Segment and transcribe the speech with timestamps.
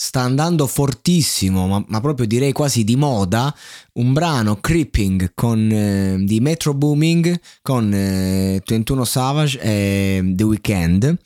[0.00, 3.52] Sta andando fortissimo, ma, ma, proprio direi quasi di moda,
[3.94, 11.18] un brano Creeping con, eh, di Metro Booming con eh, 21 Savage e The Weeknd.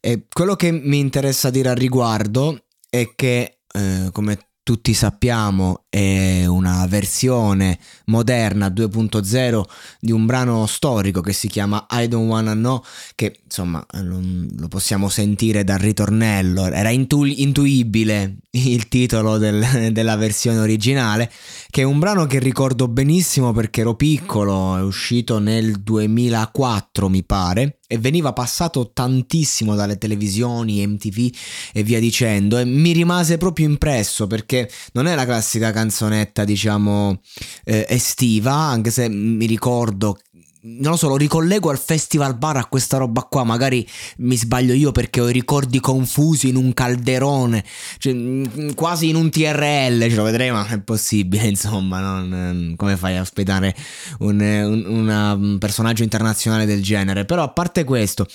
[0.00, 6.46] E quello che mi interessa dire al riguardo è che, eh, come tutti sappiamo è
[6.46, 7.76] una versione
[8.06, 9.62] moderna 2.0
[9.98, 12.80] di un brano storico che si chiama I Don't Wanna Know
[13.16, 16.66] che insomma lo possiamo sentire dal ritornello.
[16.66, 21.30] Era intu- intuibile il titolo del, della versione originale
[21.70, 27.24] che è un brano che ricordo benissimo perché ero piccolo è uscito nel 2004 mi
[27.24, 31.34] pare e veniva passato tantissimo dalle televisioni, MTV
[31.72, 37.20] e via dicendo e mi rimase proprio impresso perché non è la classica canzonetta diciamo
[37.64, 40.18] eh, estiva anche se mi ricordo
[40.62, 43.86] non lo so, lo ricollego al festival bar a questa roba qua, magari
[44.18, 47.64] mi sbaglio io perché ho i ricordi confusi in un calderone,
[47.96, 52.98] cioè, mm, quasi in un TRL, ce lo vedremo, ma è possibile, insomma, non, come
[52.98, 53.74] fai a ospitare
[54.18, 57.24] un, un, una, un personaggio internazionale del genere?
[57.24, 58.26] Però a parte questo,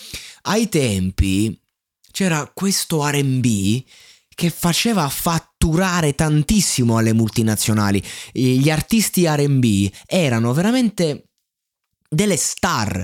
[0.44, 1.56] ai tempi
[2.12, 3.84] c'era questo RB
[4.36, 8.04] che faceva fatturare tantissimo alle multinazionali.
[8.32, 11.30] Gli artisti RB erano veramente
[12.08, 13.04] delle star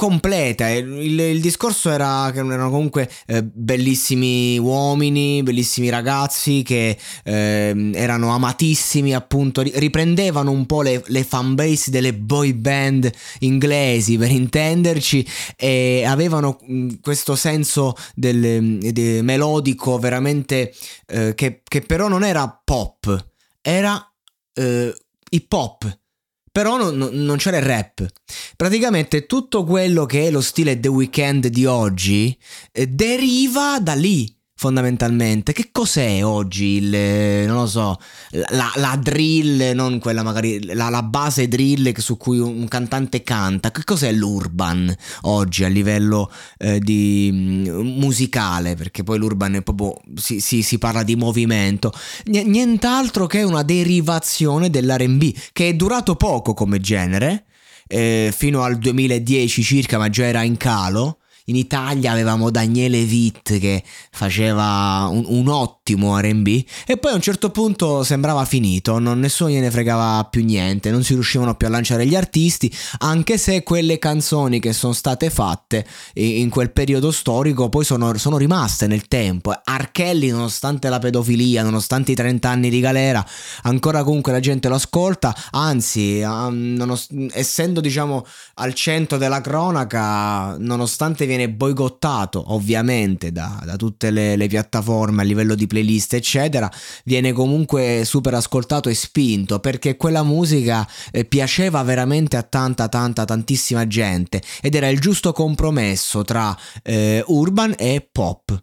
[0.00, 0.70] completa.
[0.70, 8.30] Il, il, discorso era che erano comunque eh, bellissimi uomini, bellissimi ragazzi che eh, erano
[8.30, 16.04] amatissimi, appunto, riprendevano un po' le, le fanbase delle boy band inglesi per intenderci e
[16.06, 20.72] avevano mm, questo senso del, del melodico veramente
[21.08, 24.02] eh, che, che, però non era pop, era
[24.54, 24.94] eh,
[25.28, 25.99] hip hop
[26.52, 28.06] però non, non, c'era il rap.
[28.56, 32.36] Praticamente tutto quello che è lo stile The Weeknd di oggi
[32.72, 35.54] eh, deriva da lì fondamentalmente.
[35.54, 37.98] Che cos'è oggi il, non lo so,
[38.50, 43.70] la, la drill, non quella magari, la, la, base drill su cui un cantante canta?
[43.70, 47.68] Che cos'è l'urban oggi a livello eh, di, mm,
[48.00, 48.74] musicale?
[48.74, 51.90] Perché poi l'urban è proprio, si, si, si parla di movimento.
[52.26, 57.46] Nient'altro che una derivazione dell'RB, che è durato poco come genere,
[57.86, 63.58] eh, fino al 2010 circa, ma già era in calo in Italia avevamo Daniele Witt
[63.58, 66.46] che faceva un, un, ottimo RB
[66.86, 71.02] e poi a un certo punto sembrava finito, non, nessuno gliene fregava più niente, non
[71.02, 75.86] si riuscivano più a lanciare gli artisti, anche se quelle canzoni che sono state fatte
[76.14, 79.52] in quel periodo storico poi sono, sono rimaste nel tempo.
[79.62, 83.24] Archelli, nonostante la pedofilia, nonostante i 30 anni di galera,
[83.62, 86.96] ancora comunque la gente lo ascolta, anzi, um,
[87.32, 88.24] essendo diciamo
[88.54, 95.24] al centro della cronaca, nonostante viene boicottato ovviamente da, da tutte le, le, piattaforme a
[95.24, 96.68] livello di playlist eccetera,
[97.04, 103.24] viene comunque super ascoltato e spinto perché quella musica eh, piaceva veramente a tanta tanta
[103.24, 108.60] tantissima gente ed era il giusto compromesso tra eh, urban e pop.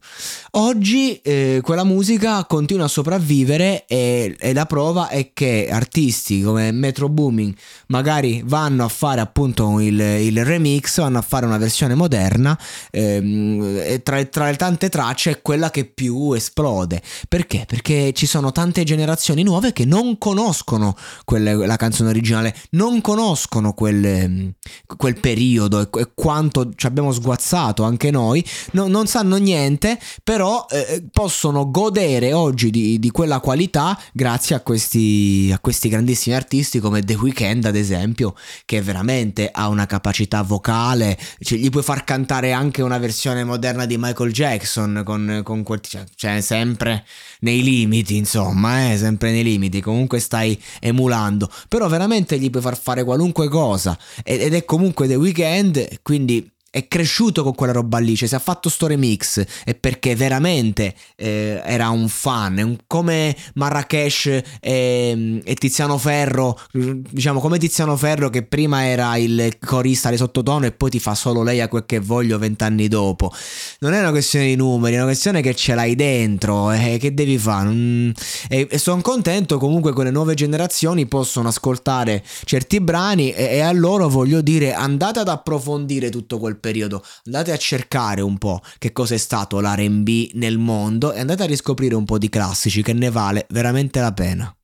[0.51, 6.71] Oggi eh, quella musica continua a sopravvivere e, e la prova è che artisti come
[6.71, 7.55] Metro Booming
[7.87, 12.56] magari vanno a fare appunto il, il remix, vanno a fare una versione moderna
[12.91, 17.01] ehm, e tra, tra, le tante tracce è quella che più esplode.
[17.27, 17.65] Perché?
[17.67, 20.95] Perché ci sono tante generazioni nuove che non conoscono
[21.25, 24.53] quelle, la canzone originale, non conoscono quel,
[24.95, 30.65] quel periodo e, e, quanto ci abbiamo sguazzato anche noi, no, non sanno niente, però
[30.69, 36.79] eh, possono godere oggi di, di, quella qualità grazie a questi, a questi grandissimi artisti
[36.79, 42.03] come The Weeknd ad esempio, che veramente ha una capacità vocale, cioè, gli puoi far
[42.03, 47.05] cantare anche una versione moderna di Michael Jackson con, con quel, cioè, cioè, sempre
[47.41, 52.77] nei limiti, insomma, eh, sempre nei limiti, comunque stai emulando, però veramente gli puoi far
[52.77, 58.15] fare qualunque cosa ed è comunque The Weeknd, quindi è cresciuto con quella roba lì,
[58.15, 64.25] cioè si è fatto sto remix e perché veramente eh, era un fan, come Marrakesh
[64.59, 70.65] e, e, Tiziano Ferro, diciamo come Tiziano Ferro che prima era il corista di sottotono
[70.65, 73.31] e poi ti fa solo lei a quel che voglio vent'anni dopo.
[73.79, 76.97] Non è una questione di numeri, è una questione che ce l'hai dentro e eh,
[76.97, 77.69] che devi fare.
[77.69, 78.09] Mm,
[78.49, 83.59] e, e sono contento comunque che le nuove generazioni possono ascoltare certi brani e, e
[83.61, 88.61] a loro voglio dire andate ad approfondire tutto quel periodo, andate a cercare un po'
[88.77, 92.83] che cosa è stato l'RB nel mondo e andate a riscoprire un po' di classici
[92.83, 94.56] che ne vale veramente la pena.